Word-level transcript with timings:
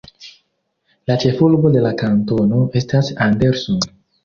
La 1.11 1.17
ĉefurbo 1.23 1.71
de 1.77 1.85
la 1.89 1.93
kantono 2.01 2.65
estas 2.83 3.13
Anderson. 3.31 3.89